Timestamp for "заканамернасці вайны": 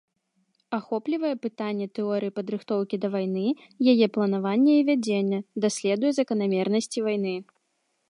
6.23-7.35